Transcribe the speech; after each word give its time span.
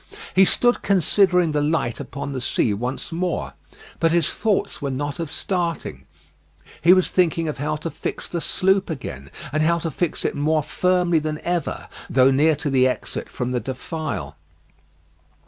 He 0.33 0.45
stood 0.45 0.81
considering 0.81 1.51
the 1.51 1.61
light 1.61 1.99
upon 1.99 2.31
the 2.31 2.41
sea 2.41 2.73
once 2.73 3.11
more; 3.11 3.53
but 3.99 4.11
his 4.11 4.33
thoughts 4.33 4.81
were 4.81 4.89
not 4.89 5.19
of 5.19 5.31
starting. 5.31 6.05
He 6.81 6.91
was 6.91 7.11
thinking 7.11 7.47
of 7.47 7.59
how 7.59 7.75
to 7.75 7.91
fix 7.91 8.27
the 8.27 8.41
sloop 8.41 8.89
again, 8.89 9.29
and 9.53 9.61
how 9.61 9.77
to 9.77 9.91
fix 9.91 10.25
it 10.25 10.33
more 10.33 10.63
firmly 10.63 11.19
than 11.19 11.37
ever, 11.41 11.87
though 12.09 12.31
near 12.31 12.55
to 12.55 12.71
the 12.71 12.87
exit 12.87 13.29
from 13.29 13.51
the 13.51 13.59
defile. 13.59 14.37